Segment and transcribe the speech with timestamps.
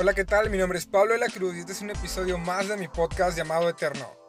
[0.00, 0.50] Hola, ¿qué tal?
[0.50, 2.88] Mi nombre es Pablo de la Cruz y este es un episodio más de mi
[2.88, 4.23] podcast llamado Eterno.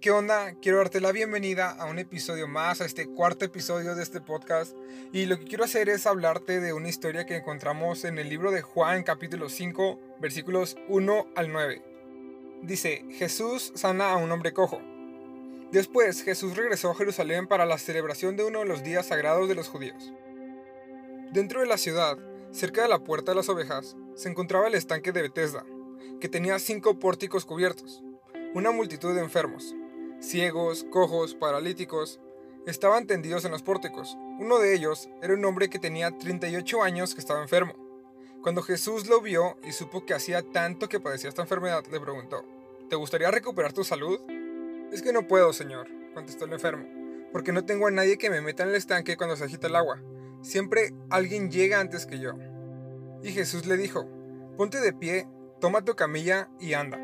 [0.00, 0.54] ¿Qué onda?
[0.60, 4.76] Quiero darte la bienvenida a un episodio más, a este cuarto episodio de este podcast.
[5.12, 8.52] Y lo que quiero hacer es hablarte de una historia que encontramos en el libro
[8.52, 11.82] de Juan, capítulo 5, versículos 1 al 9.
[12.62, 14.80] Dice, Jesús sana a un hombre cojo.
[15.72, 19.54] Después, Jesús regresó a Jerusalén para la celebración de uno de los días sagrados de
[19.54, 20.12] los judíos.
[21.32, 22.18] Dentro de la ciudad,
[22.52, 25.64] cerca de la puerta de las ovejas, se encontraba el estanque de Bethesda,
[26.20, 28.02] que tenía cinco pórticos cubiertos
[28.54, 29.74] una multitud de enfermos,
[30.20, 32.20] ciegos, cojos, paralíticos,
[32.66, 34.16] estaban tendidos en los pórticos.
[34.38, 37.74] Uno de ellos era un hombre que tenía 38 años que estaba enfermo.
[38.42, 42.44] Cuando Jesús lo vio y supo que hacía tanto que padecía esta enfermedad, le preguntó,
[42.88, 44.20] ¿te gustaría recuperar tu salud?
[44.92, 46.86] Es que no puedo, señor, contestó el enfermo,
[47.32, 49.76] porque no tengo a nadie que me meta en el estanque cuando se agita el
[49.76, 50.00] agua.
[50.42, 52.32] Siempre alguien llega antes que yo.
[53.22, 54.06] Y Jesús le dijo,
[54.56, 55.26] ponte de pie,
[55.60, 56.98] toma tu camilla y anda.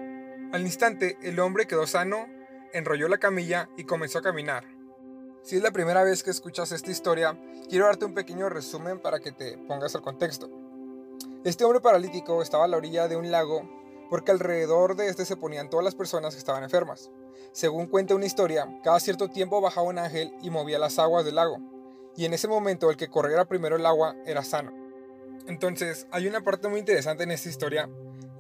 [0.52, 2.28] Al instante, el hombre quedó sano,
[2.74, 4.64] enrolló la camilla y comenzó a caminar.
[5.42, 9.20] Si es la primera vez que escuchas esta historia, quiero darte un pequeño resumen para
[9.20, 10.50] que te pongas al contexto.
[11.44, 13.62] Este hombre paralítico estaba a la orilla de un lago
[14.10, 17.10] porque alrededor de este se ponían todas las personas que estaban enfermas.
[17.52, 21.36] Según cuenta una historia, cada cierto tiempo bajaba un ángel y movía las aguas del
[21.36, 21.58] lago,
[22.16, 24.72] y en ese momento el que corriera primero el agua era sano.
[25.46, 27.88] Entonces, hay una parte muy interesante en esta historia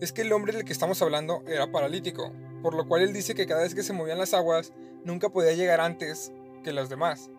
[0.00, 2.32] es que el hombre del que estamos hablando era paralítico,
[2.64, 4.72] por lo cual él dice que cada vez que se movían las aguas
[5.04, 7.30] nunca podía llegar antes que los demás.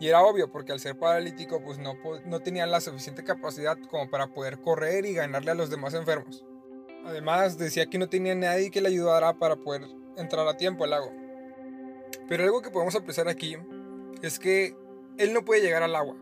[0.00, 1.94] Y era obvio porque al ser paralítico pues no,
[2.26, 6.44] no tenía la suficiente capacidad como para poder correr y ganarle a los demás enfermos.
[7.04, 9.82] Además decía que no tenía nadie que le ayudara para poder
[10.16, 11.12] entrar a tiempo al lago.
[12.28, 13.56] Pero algo que podemos apreciar aquí
[14.20, 14.74] es que
[15.16, 16.16] él no puede llegar al agua.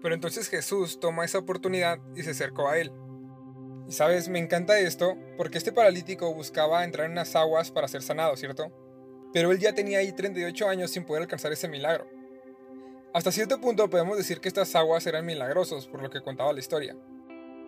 [0.00, 2.90] Pero entonces Jesús toma esa oportunidad y se acercó a él.
[3.88, 8.02] Y sabes, me encanta esto porque este paralítico buscaba entrar en unas aguas para ser
[8.02, 8.72] sanado, ¿cierto?
[9.32, 12.08] Pero él ya tenía ahí 38 años sin poder alcanzar ese milagro.
[13.12, 16.58] Hasta cierto punto podemos decir que estas aguas eran milagrosos por lo que contaba la
[16.58, 16.96] historia.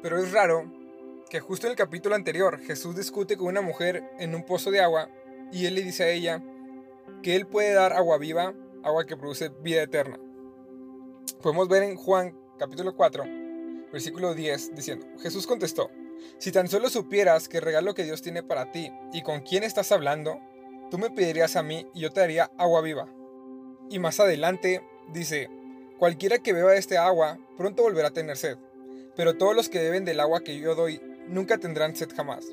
[0.02, 0.72] Pero es raro
[1.30, 4.80] que justo en el capítulo anterior Jesús discute con una mujer en un pozo de
[4.80, 5.10] agua
[5.52, 6.42] y él le dice a ella
[7.22, 10.18] que él puede dar agua viva, agua que produce vida eterna.
[11.42, 13.24] Podemos ver en Juan capítulo 4,
[13.92, 15.90] versículo 10 diciendo, Jesús contestó,
[16.38, 19.64] si tan solo supieras que el regalo que Dios tiene para ti y con quién
[19.64, 20.40] estás hablando,
[20.90, 23.08] tú me pedirías a mí y yo te daría agua viva.
[23.90, 25.50] Y más adelante dice,
[25.98, 28.58] cualquiera que beba este agua pronto volverá a tener sed,
[29.16, 32.44] pero todos los que beben del agua que yo doy nunca tendrán sed jamás.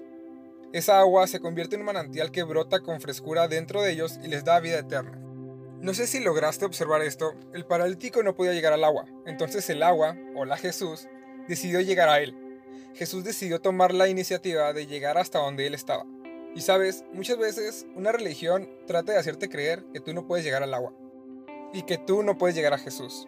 [0.74, 4.28] Esa agua se convierte en un manantial que brota con frescura dentro de ellos y
[4.28, 5.22] les da vida eterna.
[5.80, 9.84] No sé si lograste observar esto, el paralítico no podía llegar al agua, entonces el
[9.84, 11.08] agua, o la Jesús,
[11.48, 12.36] decidió llegar a él.
[12.96, 16.06] Jesús decidió tomar la iniciativa de llegar hasta donde él estaba.
[16.56, 20.64] Y sabes, muchas veces una religión trata de hacerte creer que tú no puedes llegar
[20.64, 20.94] al agua.
[21.74, 23.28] Y que tú no puedes llegar a Jesús.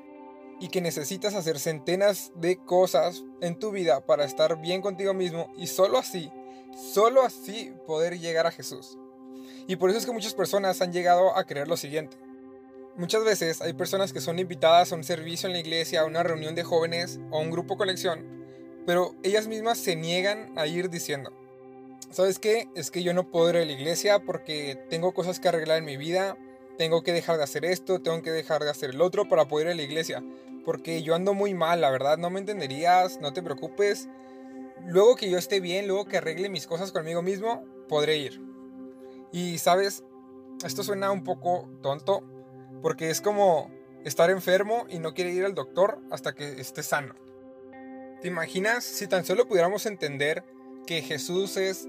[0.61, 5.51] Y que necesitas hacer centenas de cosas en tu vida para estar bien contigo mismo
[5.57, 6.31] y solo así,
[6.93, 8.97] solo así poder llegar a Jesús.
[9.67, 12.15] Y por eso es que muchas personas han llegado a creer lo siguiente.
[12.95, 16.23] Muchas veces hay personas que son invitadas a un servicio en la iglesia, a una
[16.23, 18.36] reunión de jóvenes o a un grupo colección
[18.87, 21.33] pero ellas mismas se niegan a ir diciendo,
[22.09, 22.69] ¿sabes qué?
[22.73, 25.83] Es que yo no puedo ir a la iglesia porque tengo cosas que arreglar en
[25.83, 26.37] mi vida,
[26.77, 29.67] tengo que dejar de hacer esto, tengo que dejar de hacer el otro para poder
[29.67, 30.23] ir a la iglesia,
[30.63, 34.07] porque yo ando muy mal, la verdad, no me entenderías, no te preocupes.
[34.85, 38.41] Luego que yo esté bien, luego que arregle mis cosas conmigo mismo, podré ir.
[39.33, 40.05] Y sabes,
[40.65, 42.23] esto suena un poco tonto,
[42.81, 43.69] porque es como
[44.05, 47.26] estar enfermo y no quiere ir al doctor hasta que esté sano.
[48.21, 50.43] ¿Te imaginas si tan solo pudiéramos entender
[50.87, 51.87] que Jesús es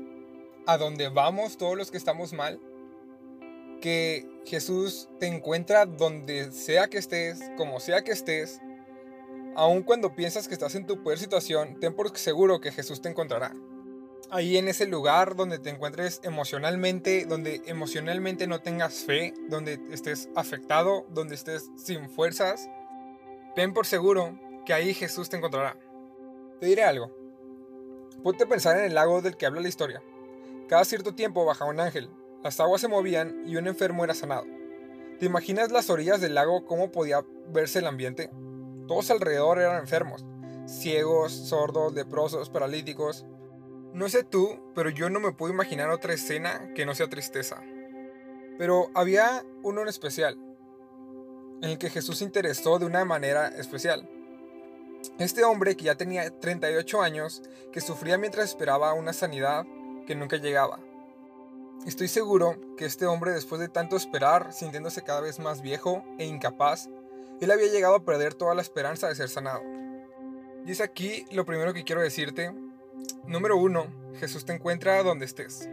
[0.67, 2.61] a donde vamos todos los que estamos mal?
[3.81, 8.61] Que Jesús te encuentra donde sea que estés, como sea que estés.
[9.57, 13.09] Aun cuando piensas que estás en tu peor situación, ten por seguro que Jesús te
[13.09, 13.55] encontrará.
[14.31, 20.29] Ahí en ese lugar donde te encuentres emocionalmente, donde emocionalmente no tengas fe, donde estés
[20.37, 22.69] afectado, donde estés sin fuerzas,
[23.55, 25.75] ten por seguro que ahí Jesús te encontrará.
[26.61, 27.11] Te diré algo.
[28.23, 30.03] Ponte a pensar en el lago del que habla la historia.
[30.69, 32.11] Cada cierto tiempo bajaba un ángel,
[32.43, 34.45] las aguas se movían y un enfermo era sanado.
[35.19, 38.31] ¿Te imaginas las orillas del lago cómo podía verse el ambiente?
[38.87, 40.25] Todos alrededor eran enfermos,
[40.67, 43.27] ciegos, sordos, leprosos, paralíticos.
[43.93, 47.63] No sé tú, pero yo no me puedo imaginar otra escena que no sea tristeza.
[48.59, 50.39] Pero había uno en especial,
[51.63, 54.09] en el que Jesús se interesó de una manera especial.
[55.19, 57.43] Este hombre que ya tenía 38 años,
[57.73, 59.67] que sufría mientras esperaba una sanidad
[60.07, 60.81] que nunca llegaba.
[61.87, 66.25] Estoy seguro que este hombre, después de tanto esperar, sintiéndose cada vez más viejo e
[66.25, 66.89] incapaz,
[67.41, 69.63] él había llegado a perder toda la esperanza de ser sanado.
[70.67, 72.53] Y es aquí lo primero que quiero decirte.
[73.27, 73.87] Número uno,
[74.19, 75.69] Jesús te encuentra donde estés.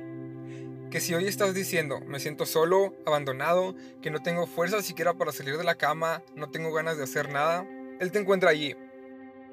[0.92, 5.32] Que si hoy estás diciendo, me siento solo, abandonado, que no tengo fuerza siquiera para
[5.32, 7.68] salir de la cama, no tengo ganas de hacer nada,
[8.00, 8.76] Él te encuentra allí.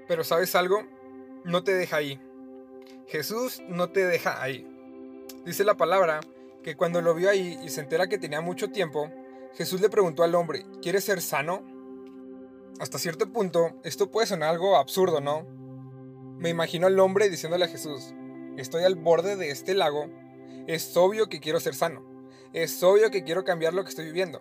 [0.09, 0.83] Pero ¿sabes algo?
[1.45, 2.21] No te deja ahí.
[3.07, 4.69] Jesús no te deja ahí.
[5.45, 6.21] Dice la palabra
[6.63, 9.11] que cuando lo vio ahí y se entera que tenía mucho tiempo,
[9.55, 11.63] Jesús le preguntó al hombre, ¿quieres ser sano?
[12.81, 15.47] Hasta cierto punto, esto puede sonar algo absurdo, ¿no?
[16.39, 18.15] Me imagino al hombre diciéndole a Jesús,
[18.57, 20.07] estoy al borde de este lago,
[20.67, 22.03] es obvio que quiero ser sano,
[22.53, 24.41] es obvio que quiero cambiar lo que estoy viviendo,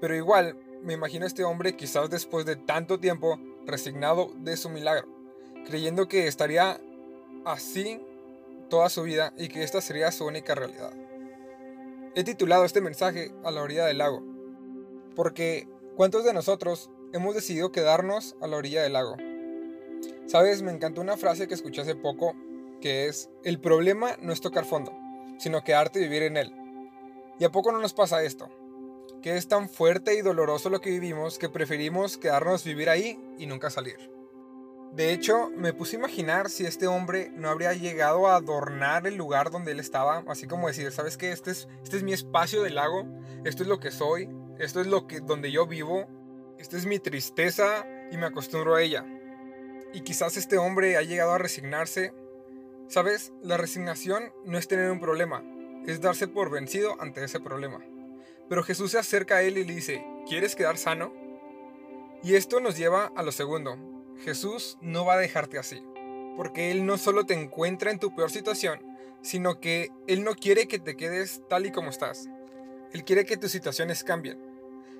[0.00, 4.68] pero igual me imagino a este hombre quizás después de tanto tiempo resignado de su
[4.68, 5.08] milagro,
[5.66, 6.80] creyendo que estaría
[7.44, 8.00] así
[8.68, 10.92] toda su vida y que esta sería su única realidad.
[12.14, 14.22] He titulado este mensaje a la orilla del lago,
[15.14, 19.16] porque ¿cuántos de nosotros hemos decidido quedarnos a la orilla del lago?
[20.26, 22.34] Sabes, me encantó una frase que escuché hace poco,
[22.80, 24.92] que es, el problema no es tocar fondo,
[25.38, 26.54] sino quedarte y vivir en él.
[27.38, 28.48] ¿Y a poco no nos pasa esto?
[29.22, 33.46] Que es tan fuerte y doloroso lo que vivimos que preferimos quedarnos vivir ahí y
[33.46, 34.10] nunca salir.
[34.92, 39.16] De hecho, me puse a imaginar si este hombre no habría llegado a adornar el
[39.16, 41.32] lugar donde él estaba, así como decir, ¿sabes qué?
[41.32, 43.06] Este es, este es mi espacio del lago,
[43.44, 44.28] esto es lo que soy,
[44.58, 46.08] esto es lo que donde yo vivo,
[46.58, 49.06] esta es mi tristeza y me acostumbro a ella.
[49.94, 52.12] Y quizás este hombre ha llegado a resignarse.
[52.88, 53.32] ¿Sabes?
[53.42, 55.42] La resignación no es tener un problema,
[55.86, 57.80] es darse por vencido ante ese problema.
[58.52, 61.10] Pero Jesús se acerca a él y le dice, ¿quieres quedar sano?
[62.22, 63.78] Y esto nos lleva a lo segundo,
[64.18, 65.82] Jesús no va a dejarte así,
[66.36, 68.78] porque Él no solo te encuentra en tu peor situación,
[69.22, 72.28] sino que Él no quiere que te quedes tal y como estás.
[72.92, 74.38] Él quiere que tus situaciones cambien.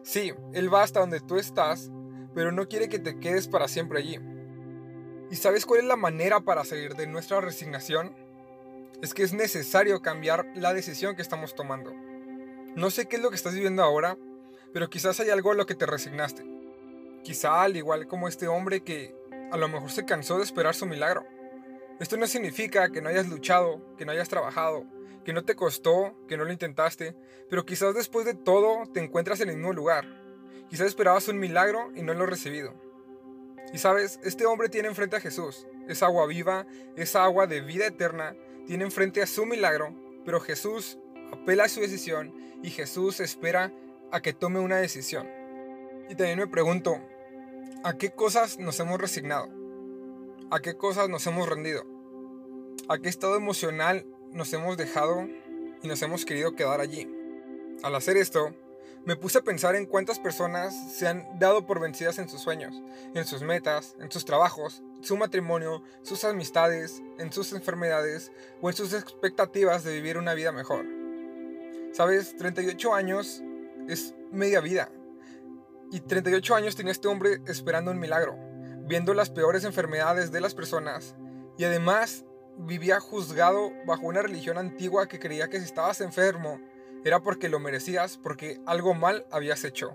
[0.03, 1.91] Sí, Él va hasta donde tú estás,
[2.35, 4.19] pero no quiere que te quedes para siempre allí.
[5.31, 8.17] ¿Y sabes cuál es la manera para salir de nuestra resignación?
[9.03, 11.93] Es que es necesario cambiar la decisión que estamos tomando.
[12.75, 14.17] No sé qué es lo que estás viviendo ahora,
[14.73, 16.43] pero quizás hay algo a lo que te resignaste.
[17.23, 19.15] Quizá al igual como este hombre que
[19.51, 21.27] a lo mejor se cansó de esperar su milagro.
[22.01, 24.87] Esto no significa que no hayas luchado, que no hayas trabajado,
[25.23, 27.15] que no te costó, que no lo intentaste,
[27.51, 30.07] pero quizás después de todo te encuentras en el mismo lugar.
[30.71, 32.73] Quizás esperabas un milagro y no lo has recibido.
[33.75, 36.67] Y sabes, este hombre tiene enfrente a Jesús, es agua viva,
[36.97, 38.35] es agua de vida eterna,
[38.67, 40.99] tiene enfrente a su milagro, pero Jesús
[41.33, 42.33] apela a su decisión
[42.63, 43.73] y Jesús espera
[44.13, 45.29] a que tome una decisión.
[46.09, 47.01] Y también me pregunto,
[47.85, 49.49] ¿A qué cosas nos hemos resignado?
[50.53, 51.85] ¿A qué cosas nos hemos rendido?
[52.89, 55.27] ¿A qué estado emocional nos hemos dejado
[55.83, 57.13] y nos hemos querido quedar allí?
[57.83, 58.55] Al hacer esto,
[59.05, 62.81] me puse a pensar en cuántas personas se han dado por vencidas en sus sueños,
[63.17, 68.77] en sus metas, en sus trabajos, su matrimonio, sus amistades, en sus enfermedades o en
[68.77, 70.87] sus expectativas de vivir una vida mejor.
[71.93, 73.43] Sabes, 38 años
[73.89, 74.91] es media vida,
[75.93, 78.35] y 38 años tenía este hombre esperando un milagro,
[78.87, 81.15] viendo las peores enfermedades de las personas
[81.59, 82.25] y además
[82.57, 86.61] vivía juzgado bajo una religión antigua que creía que si estabas enfermo
[87.05, 89.93] era porque lo merecías, porque algo mal habías hecho.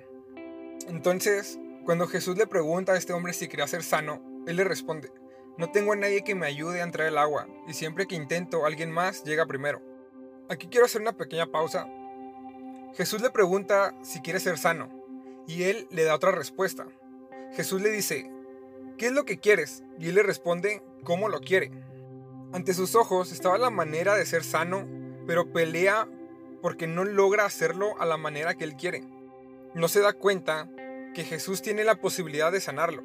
[0.88, 5.12] Entonces, cuando Jesús le pregunta a este hombre si quería ser sano, él le responde,
[5.58, 8.68] no tengo a nadie que me ayude a entrar el agua, y siempre que intento
[8.68, 9.82] alguien más llega primero.
[10.50, 11.88] Aquí quiero hacer una pequeña pausa.
[12.96, 14.90] Jesús le pregunta si quiere ser sano,
[15.46, 16.88] y él le da otra respuesta.
[17.54, 18.32] Jesús le dice,
[18.98, 19.84] ¿qué es lo que quieres?
[20.00, 21.72] Y él le responde, ¿cómo lo quiere?
[22.54, 24.88] Ante sus ojos estaba la manera de ser sano,
[25.28, 26.08] pero pelea
[26.62, 29.04] porque no logra hacerlo a la manera que él quiere.
[29.74, 30.70] No se da cuenta
[31.14, 33.04] que Jesús tiene la posibilidad de sanarlo.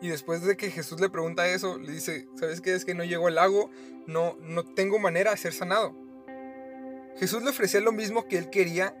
[0.00, 2.72] Y después de que Jesús le pregunta eso, le dice, ¿sabes qué?
[2.72, 3.68] Es que no llegó al lago,
[4.06, 6.07] no, no tengo manera de ser sanado.
[7.18, 8.96] Jesús le ofrecía lo mismo que él quería,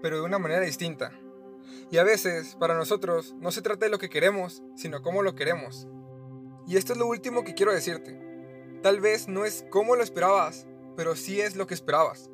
[0.00, 1.12] pero de una manera distinta.
[1.90, 5.34] Y a veces, para nosotros, no se trata de lo que queremos, sino cómo lo
[5.34, 5.86] queremos.
[6.66, 8.18] Y esto es lo último que quiero decirte.
[8.82, 12.30] Tal vez no es como lo esperabas, pero sí es lo que esperabas.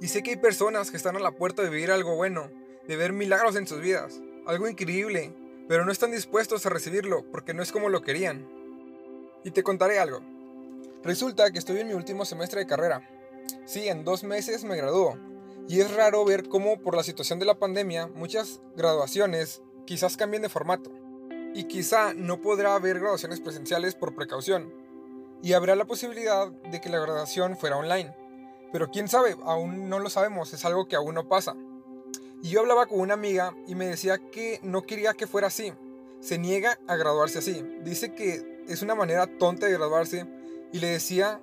[0.00, 2.50] Y sé que hay personas que están a la puerta de vivir algo bueno,
[2.86, 5.34] de ver milagros en sus vidas, algo increíble,
[5.68, 8.48] pero no están dispuestos a recibirlo porque no es como lo querían.
[9.44, 10.20] Y te contaré algo.
[11.02, 13.08] Resulta que estoy en mi último semestre de carrera.
[13.66, 15.18] Sí, en dos meses me gradúo.
[15.68, 20.42] Y es raro ver cómo por la situación de la pandemia muchas graduaciones quizás cambien
[20.42, 20.90] de formato.
[21.54, 24.74] Y quizá no podrá haber graduaciones presenciales por precaución.
[25.42, 28.14] Y habrá la posibilidad de que la graduación fuera online.
[28.72, 31.54] Pero quién sabe, aún no lo sabemos, es algo que aún no pasa.
[32.42, 35.72] Y yo hablaba con una amiga y me decía que no quería que fuera así.
[36.20, 37.64] Se niega a graduarse así.
[37.82, 40.26] Dice que es una manera tonta de graduarse
[40.72, 41.40] y le decía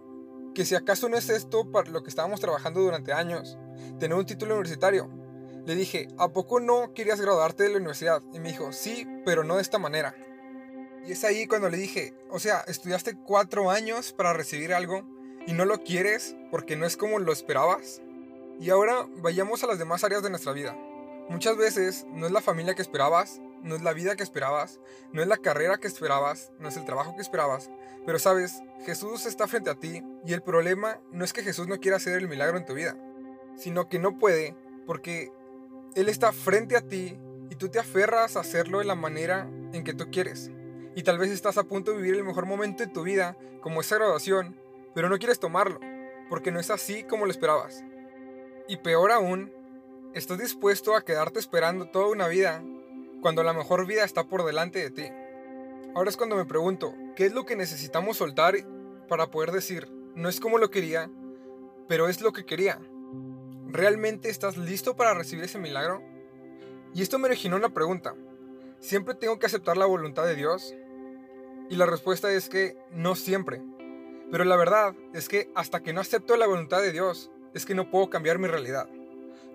[0.53, 3.58] que si acaso no es esto para lo que estábamos trabajando durante años,
[4.00, 5.10] tener un título universitario.
[5.65, 8.22] Le dije, ¿a poco no querías graduarte de la universidad?
[8.34, 10.15] Y me dijo, sí, pero no de esta manera.
[11.05, 15.03] Y es ahí cuando le dije, o sea, estudiaste cuatro años para recibir algo
[15.48, 18.01] y no lo quieres porque no es como lo esperabas.
[18.60, 20.77] Y ahora vayamos a las demás áreas de nuestra vida.
[21.29, 24.80] Muchas veces no es la familia que esperabas, no es la vida que esperabas,
[25.12, 27.70] no es la carrera que esperabas, no es el trabajo que esperabas,
[28.06, 31.80] pero sabes, Jesús está frente a ti y el problema no es que Jesús no
[31.80, 32.98] quiera hacer el milagro en tu vida,
[33.56, 35.32] sino que no puede porque
[35.96, 39.84] Él está frente a ti y tú te aferras a hacerlo de la manera en
[39.84, 40.50] que tú quieres.
[40.96, 43.82] Y tal vez estás a punto de vivir el mejor momento de tu vida, como
[43.82, 44.58] esa graduación,
[44.94, 45.80] pero no quieres tomarlo,
[46.30, 47.84] porque no es así como lo esperabas.
[48.68, 49.53] Y peor aún,
[50.13, 52.63] estás dispuesto a quedarte esperando toda una vida
[53.21, 55.13] cuando la mejor vida está por delante de ti.
[55.93, 58.55] Ahora es cuando me pregunto, ¿qué es lo que necesitamos soltar
[59.07, 61.09] para poder decir, no es como lo quería,
[61.87, 62.79] pero es lo que quería?
[63.67, 66.01] ¿Realmente estás listo para recibir ese milagro?
[66.93, 68.15] Y esto me originó una pregunta.
[68.79, 70.75] ¿Siempre tengo que aceptar la voluntad de Dios?
[71.69, 73.61] Y la respuesta es que no siempre.
[74.31, 77.75] Pero la verdad es que hasta que no acepto la voluntad de Dios, es que
[77.75, 78.89] no puedo cambiar mi realidad.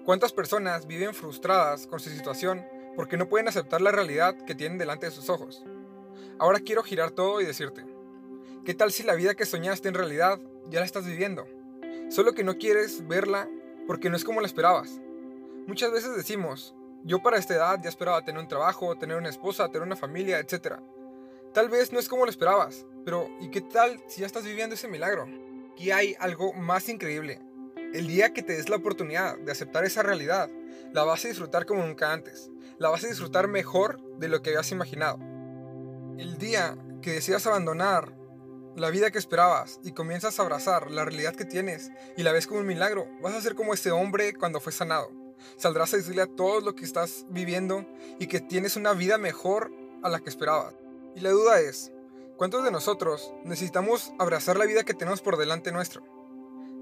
[0.04, 2.64] ¿Cuántas personas viven frustradas con su situación
[2.96, 5.64] porque no pueden aceptar la realidad que tienen delante de sus ojos?
[6.38, 7.84] Ahora quiero girar todo y decirte,
[8.64, 11.46] ¿qué tal si la vida que soñaste en realidad ya la estás viviendo?
[12.08, 13.48] Solo que no quieres verla
[13.86, 15.00] porque no es como la esperabas.
[15.66, 16.74] Muchas veces decimos,
[17.04, 20.38] yo para esta edad ya esperaba tener un trabajo, tener una esposa, tener una familia,
[20.38, 20.80] etc.
[21.52, 24.74] Tal vez no es como lo esperabas, pero ¿y qué tal si ya estás viviendo
[24.74, 25.28] ese milagro?
[25.72, 27.40] Aquí hay algo más increíble.
[27.96, 30.50] El día que te des la oportunidad de aceptar esa realidad,
[30.92, 32.50] la vas a disfrutar como nunca antes.
[32.76, 35.18] La vas a disfrutar mejor de lo que habías imaginado.
[36.18, 38.14] El día que decidas abandonar
[38.76, 42.46] la vida que esperabas y comienzas a abrazar la realidad que tienes y la ves
[42.46, 45.10] como un milagro, vas a ser como ese hombre cuando fue sanado.
[45.56, 47.86] Saldrás a decirle a todos lo que estás viviendo
[48.18, 49.72] y que tienes una vida mejor
[50.02, 50.74] a la que esperabas.
[51.14, 51.92] Y la duda es,
[52.36, 56.15] ¿cuántos de nosotros necesitamos abrazar la vida que tenemos por delante nuestro?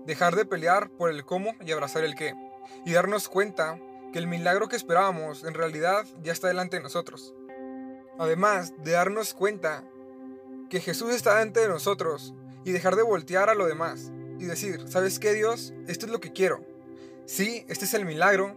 [0.06, 2.34] Dejar de pelear por el cómo y abrazar el qué.
[2.84, 3.78] Y darnos cuenta
[4.12, 7.34] que el milagro que esperábamos en realidad ya está delante de nosotros.
[8.18, 9.84] Además de darnos cuenta
[10.70, 12.34] que Jesús está delante de nosotros
[12.64, 15.75] y dejar de voltear a lo demás y decir, ¿sabes qué Dios?
[15.87, 16.64] Esto es lo que quiero.
[17.26, 18.54] Sí, este es el milagro.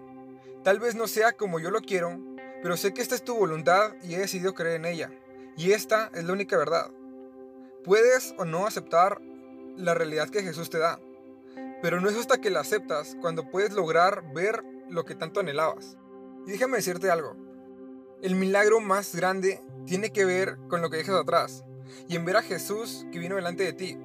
[0.63, 2.20] Tal vez no sea como yo lo quiero,
[2.62, 5.12] pero sé que esta es tu voluntad y he decidido creer en ella.
[5.56, 6.92] Y esta es la única verdad.
[7.84, 9.22] Puedes o no aceptar
[9.75, 11.00] la realidad que Jesús te da,
[11.81, 15.98] pero no es hasta que la aceptas cuando puedes lograr ver lo que tanto anhelabas.
[16.46, 17.36] Y déjame decirte algo.
[18.22, 21.63] El milagro más grande tiene que ver con lo que dejas atrás
[22.07, 23.98] y en ver a Jesús que vino delante de ti,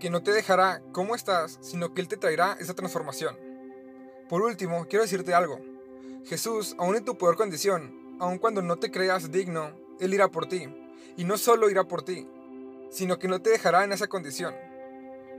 [0.00, 3.36] que no te dejará como estás, sino que Él te traerá esa transformación.
[4.28, 5.60] Por último, quiero decirte algo.
[6.24, 10.46] Jesús, aún en tu peor condición, aun cuando no te creas digno, él irá por
[10.46, 10.66] ti.
[11.16, 12.28] Y no solo irá por ti,
[12.90, 14.54] sino que no te dejará en esa condición.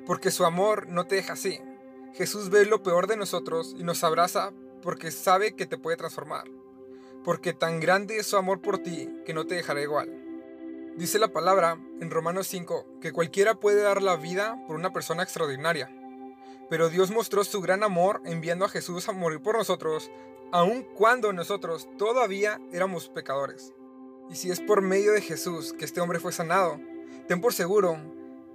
[0.07, 1.59] Porque su amor no te deja así.
[2.13, 6.45] Jesús ve lo peor de nosotros y nos abraza porque sabe que te puede transformar.
[7.25, 10.09] Porque tan grande es su amor por ti que no te dejará igual.
[10.95, 15.23] Dice la palabra en Romanos 5 que cualquiera puede dar la vida por una persona
[15.23, 15.93] extraordinaria.
[16.69, 20.09] Pero Dios mostró su gran amor enviando a Jesús a morir por nosotros,
[20.51, 23.73] aun cuando nosotros todavía éramos pecadores.
[24.29, 26.79] Y si es por medio de Jesús que este hombre fue sanado,
[27.27, 27.99] ten por seguro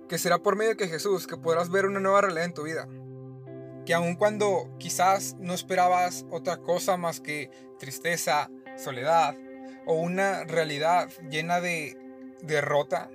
[0.08, 2.88] que será por medio de Jesús que podrás ver una nueva realidad en tu vida.
[3.86, 9.36] Que aun cuando quizás no esperabas otra cosa más que tristeza, soledad
[9.86, 11.96] o una realidad llena de
[12.42, 13.10] derrota,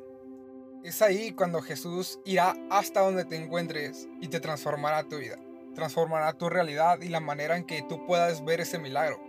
[0.84, 5.38] es ahí cuando Jesús irá hasta donde te encuentres y te transformará tu vida,
[5.76, 9.27] transformará tu realidad y la manera en que tú puedas ver ese milagro.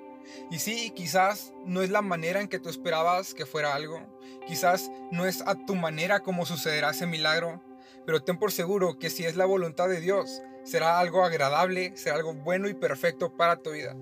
[0.50, 4.00] Y sí, quizás no es la manera en que tú esperabas que fuera algo,
[4.46, 7.62] quizás no es a tu manera como sucederá ese milagro,
[8.06, 12.16] pero ten por seguro que si es la voluntad de Dios, será algo agradable, será
[12.16, 13.94] algo bueno y perfecto para tu vida.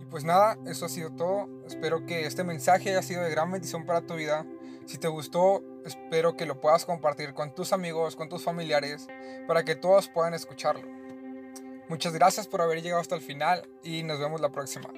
[0.00, 1.48] Y pues nada, eso ha sido todo.
[1.66, 4.46] Espero que este mensaje haya sido de gran bendición para tu vida.
[4.86, 9.08] Si te gustó, espero que lo puedas compartir con tus amigos, con tus familiares,
[9.46, 10.86] para que todos puedan escucharlo.
[11.88, 14.88] Muchas gracias por haber llegado hasta el final y nos vemos la próxima.